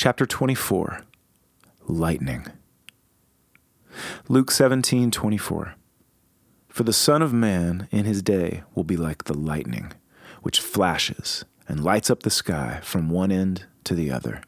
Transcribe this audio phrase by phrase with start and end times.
[0.00, 1.00] Chapter 24
[1.88, 2.46] Lightning.
[4.28, 5.74] Luke 17 24.
[6.68, 9.90] For the Son of Man in his day will be like the lightning,
[10.42, 14.40] which flashes and lights up the sky from one end to the other.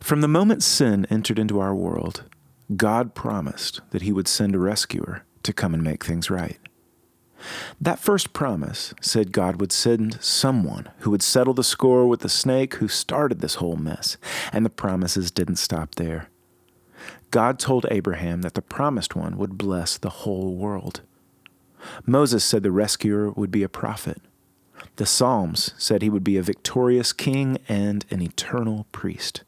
[0.00, 2.24] From the moment sin entered into our world,
[2.76, 6.58] God promised that he would send a rescuer to come and make things right.
[7.80, 12.28] That first promise said God would send someone who would settle the score with the
[12.28, 14.16] snake who started this whole mess,
[14.52, 16.28] and the promises didn't stop there.
[17.30, 21.02] God told Abraham that the promised one would bless the whole world.
[22.06, 24.20] Moses said the rescuer would be a prophet.
[24.96, 29.44] The Psalms said he would be a victorious king and an eternal priest.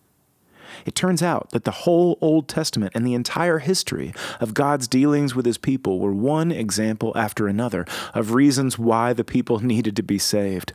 [0.87, 5.35] It turns out that the whole Old Testament and the entire history of God's dealings
[5.35, 10.03] with his people were one example after another of reasons why the people needed to
[10.03, 10.73] be saved,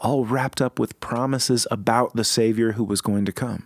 [0.00, 3.64] all wrapped up with promises about the Savior who was going to come.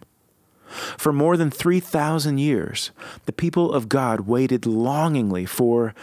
[0.97, 2.93] For more than 3,000 years,
[3.27, 5.95] the people of God waited longingly for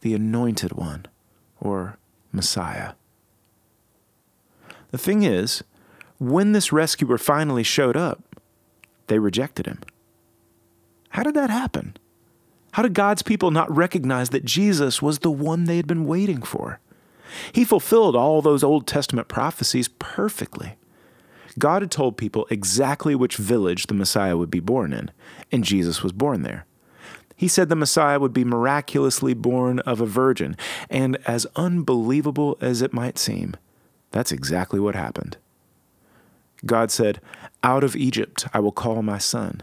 [0.00, 1.06] the Anointed One,
[1.60, 1.98] or
[2.32, 2.92] Messiah.
[4.90, 5.62] The thing is,
[6.18, 8.27] when this rescuer finally showed up,
[9.08, 9.80] they rejected him.
[11.10, 11.96] How did that happen?
[12.72, 16.42] How did God's people not recognize that Jesus was the one they had been waiting
[16.42, 16.80] for?
[17.52, 20.76] He fulfilled all those Old Testament prophecies perfectly.
[21.58, 25.10] God had told people exactly which village the Messiah would be born in,
[25.50, 26.66] and Jesus was born there.
[27.34, 30.56] He said the Messiah would be miraculously born of a virgin,
[30.90, 33.54] and as unbelievable as it might seem,
[34.10, 35.36] that's exactly what happened.
[36.66, 37.20] God said,
[37.62, 39.62] Out of Egypt I will call my son.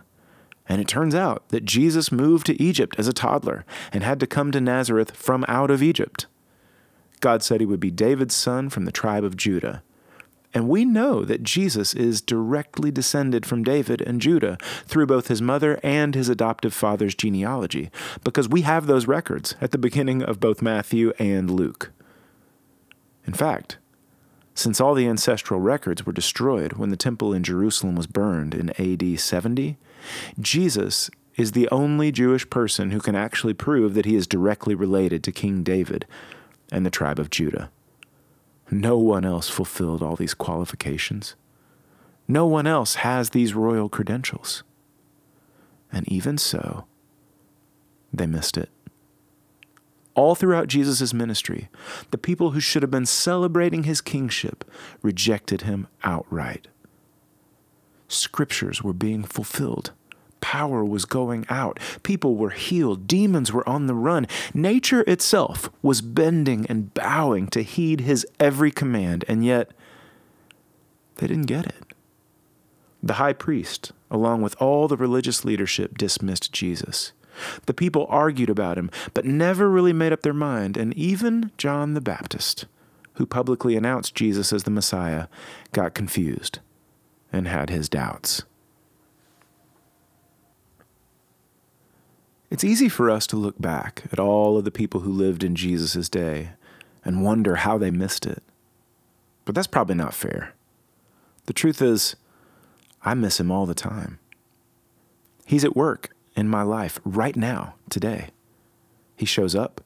[0.68, 4.28] And it turns out that Jesus moved to Egypt as a toddler and had to
[4.28, 6.26] come to Nazareth from out of Egypt.
[7.20, 9.84] God said he would be David's son from the tribe of Judah.
[10.54, 15.42] And we know that Jesus is directly descended from David and Judah through both his
[15.42, 17.92] mother and his adoptive father's genealogy,
[18.24, 21.92] because we have those records at the beginning of both Matthew and Luke.
[23.28, 23.80] In fact,
[24.56, 28.72] since all the ancestral records were destroyed when the temple in Jerusalem was burned in
[28.80, 29.78] AD 70,
[30.40, 35.24] Jesus is the only Jewish person who can actually prove that he is directly related
[35.24, 36.08] to King David
[36.72, 37.70] and the tribe of Judah.
[38.72, 41.36] No one else fulfilled all these qualifications.
[42.26, 44.64] No one else has these royal credentials.
[45.92, 46.86] And even so,
[48.14, 48.70] they missed it
[50.16, 51.70] all throughout Jesus' ministry,
[52.12, 54.64] the people who should have been celebrating his kingship
[55.02, 56.68] rejected him outright.
[58.08, 59.92] Scriptures were being fulfilled.
[60.42, 61.80] Power was going out.
[62.04, 63.08] People were healed.
[63.08, 64.28] Demons were on the run.
[64.54, 69.72] Nature itself was bending and bowing to heed his every command, and yet
[71.16, 71.94] they didn't get it.
[73.02, 77.12] The high priest, along with all the religious leadership, dismissed Jesus.
[77.66, 81.94] The people argued about him, but never really made up their mind, and even John
[81.94, 82.66] the Baptist,
[83.13, 85.28] who publicly announced Jesus as the Messiah,
[85.72, 86.59] got confused
[87.31, 88.44] and had his doubts.
[92.50, 95.56] It's easy for us to look back at all of the people who lived in
[95.56, 96.51] Jesus' day
[97.03, 98.41] and wonder how they missed it.
[99.44, 100.53] But that's probably not fair.
[101.47, 102.16] The truth is,
[103.03, 104.19] I miss him all the time.
[105.45, 108.29] He's at work in my life right now, today.
[109.16, 109.81] He shows up,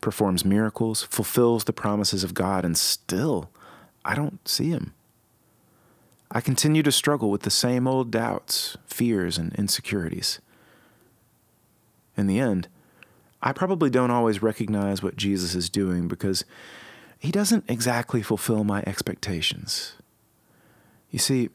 [0.00, 3.50] performs miracles, fulfills the promises of God, and still
[4.04, 4.94] I don't see him.
[6.30, 10.40] I continue to struggle with the same old doubts, fears, and insecurities.
[12.16, 12.68] In the end,
[13.40, 16.44] I probably don't always recognize what Jesus is doing because
[17.18, 19.94] he doesn't exactly fulfill my expectations.
[21.10, 21.48] You see,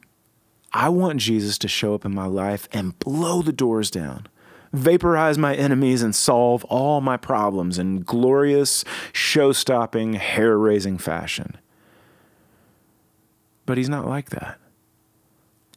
[0.72, 4.26] I want Jesus to show up in my life and blow the doors down
[4.74, 11.56] vaporize my enemies, and solve all my problems in glorious, show stopping, hair raising fashion.
[13.66, 14.58] But he's not like that.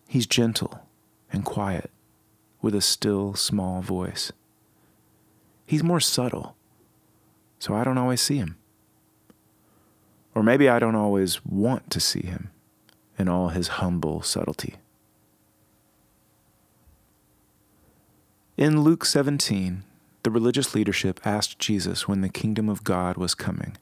[0.08, 0.88] He's gentle
[1.32, 1.92] and quiet
[2.62, 4.32] with a still, small voice.
[5.66, 6.56] He's more subtle,
[7.60, 8.58] so I don't always see him.
[10.34, 12.52] Or maybe I don't always want to see him
[13.18, 14.76] in all his humble subtlety.
[18.58, 19.84] In Luke 17,
[20.24, 23.78] the religious leadership asked Jesus when the kingdom of God was coming.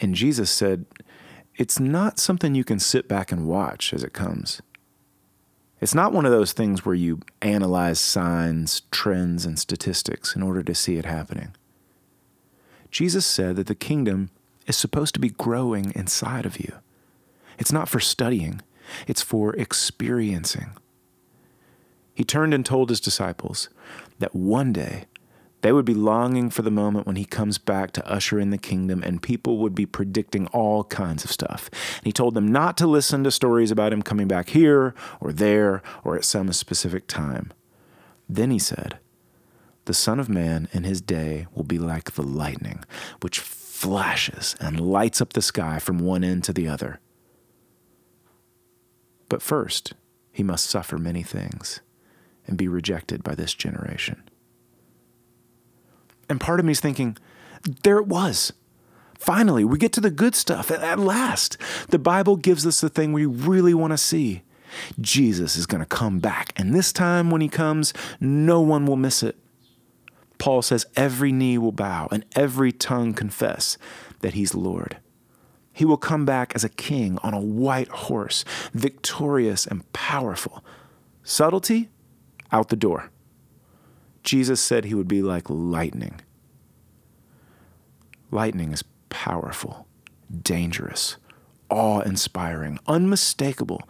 [0.00, 0.86] And Jesus said,
[1.56, 4.62] It's not something you can sit back and watch as it comes.
[5.80, 10.62] It's not one of those things where you analyze signs, trends, and statistics in order
[10.62, 11.56] to see it happening.
[12.92, 14.30] Jesus said that the kingdom
[14.68, 16.74] is supposed to be growing inside of you.
[17.58, 18.62] It's not for studying,
[19.08, 20.76] it's for experiencing.
[22.14, 23.68] He turned and told his disciples
[24.18, 25.06] that one day
[25.62, 28.58] they would be longing for the moment when he comes back to usher in the
[28.58, 31.70] kingdom, and people would be predicting all kinds of stuff.
[31.98, 35.32] And he told them not to listen to stories about him coming back here or
[35.32, 37.52] there or at some specific time.
[38.28, 38.98] Then he said,
[39.84, 42.84] The Son of Man in his day will be like the lightning,
[43.20, 46.98] which flashes and lights up the sky from one end to the other.
[49.28, 49.94] But first,
[50.32, 51.80] he must suffer many things
[52.46, 54.22] and be rejected by this generation.
[56.28, 57.16] And part of me is thinking,
[57.82, 58.52] there it was.
[59.18, 61.56] Finally, we get to the good stuff at last.
[61.90, 64.42] The Bible gives us the thing we really want to see.
[65.00, 68.96] Jesus is going to come back, and this time when he comes, no one will
[68.96, 69.36] miss it.
[70.38, 73.78] Paul says every knee will bow and every tongue confess
[74.22, 74.96] that he's Lord.
[75.72, 80.64] He will come back as a king on a white horse, victorious and powerful.
[81.22, 81.90] Subtlety?
[82.52, 83.10] Out the door.
[84.22, 86.20] Jesus said he would be like lightning.
[88.30, 89.86] Lightning is powerful,
[90.42, 91.16] dangerous,
[91.68, 93.82] awe inspiring, unmistakable,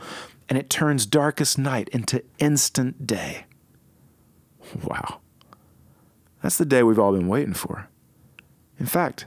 [0.48, 3.44] and it turns darkest night into instant day.
[4.84, 5.20] Wow.
[6.42, 7.88] That's the day we've all been waiting for.
[8.78, 9.26] In fact,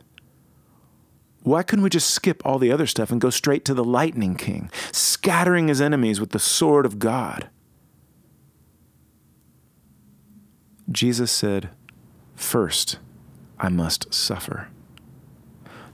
[1.44, 4.36] why couldn't we just skip all the other stuff and go straight to the Lightning
[4.36, 7.50] King, scattering his enemies with the sword of God?
[10.96, 11.72] Jesus said,
[12.38, 13.00] First,
[13.60, 14.70] I must suffer.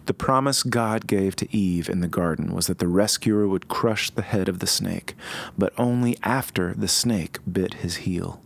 [0.06, 4.12] The promise God gave to Eve in the garden was that the rescuer would crush
[4.12, 5.16] the head of the snake,
[5.58, 8.44] but only after the snake bit his heel.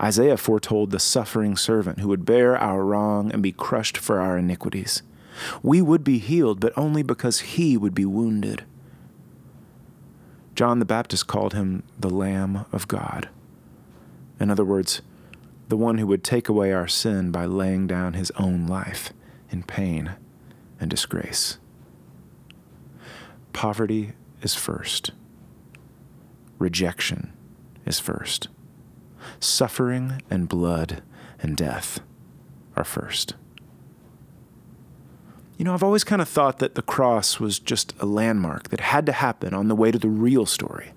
[0.00, 4.38] Isaiah foretold the suffering servant who would bear our wrong and be crushed for our
[4.38, 5.02] iniquities.
[5.62, 8.64] We would be healed, but only because he would be wounded.
[10.54, 13.28] John the Baptist called him the Lamb of God.
[14.40, 15.02] In other words,
[15.68, 19.12] the one who would take away our sin by laying down his own life
[19.50, 20.12] in pain
[20.78, 21.58] and disgrace.
[23.52, 25.12] Poverty is first,
[26.58, 27.32] rejection
[27.84, 28.48] is first,
[29.40, 31.02] suffering and blood
[31.40, 32.00] and death
[32.76, 33.34] are first.
[35.56, 38.80] You know, I've always kind of thought that the cross was just a landmark that
[38.80, 40.92] had to happen on the way to the real story,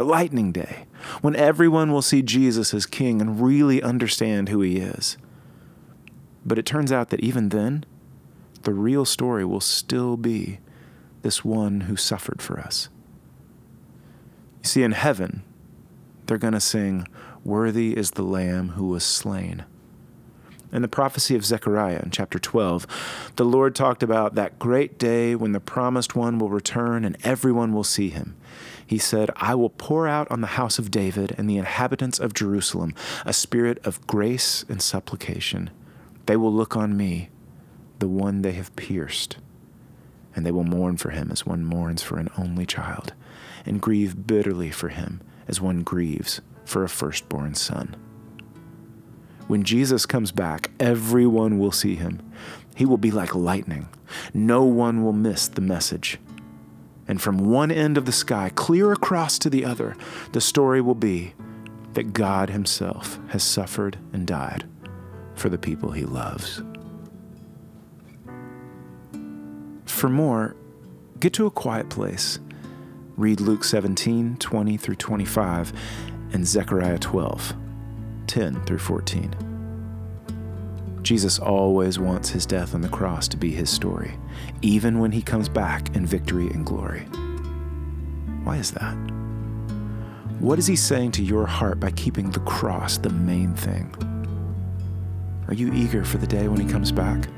[0.00, 0.86] the lightning day,
[1.20, 5.18] when everyone will see Jesus as king and really understand who he is.
[6.42, 7.84] But it turns out that even then,
[8.62, 10.58] the real story will still be
[11.20, 12.88] this one who suffered for us.
[14.62, 15.42] You see, in heaven,
[16.24, 17.06] they're going to sing,
[17.44, 19.66] Worthy is the Lamb who was slain.
[20.72, 25.34] In the prophecy of Zechariah in chapter 12, the Lord talked about that great day
[25.34, 28.36] when the promised one will return and everyone will see him.
[28.86, 32.34] He said, I will pour out on the house of David and the inhabitants of
[32.34, 32.94] Jerusalem
[33.26, 35.70] a spirit of grace and supplication.
[36.26, 37.30] They will look on me
[37.98, 39.38] the one they have pierced,
[40.34, 43.12] and they will mourn for him as one mourns for an only child,
[43.66, 47.96] and grieve bitterly for him as one grieves for a firstborn son.
[49.50, 52.22] When Jesus comes back, everyone will see him.
[52.76, 53.88] He will be like lightning.
[54.32, 56.20] No one will miss the message.
[57.08, 59.96] And from one end of the sky, clear across to the other,
[60.30, 61.34] the story will be
[61.94, 64.68] that God Himself has suffered and died
[65.34, 66.62] for the people He loves.
[69.84, 70.54] For more,
[71.18, 72.38] get to a quiet place.
[73.16, 75.72] Read Luke 17, 20 through 25,
[76.32, 77.52] and Zechariah 12,
[78.30, 79.34] 10 through 14.
[81.02, 84.12] Jesus always wants his death on the cross to be his story,
[84.62, 87.00] even when he comes back in victory and glory.
[88.44, 88.94] Why is that?
[90.38, 93.92] What is he saying to your heart by keeping the cross the main thing?
[95.48, 97.28] Are you eager for the day when he comes back?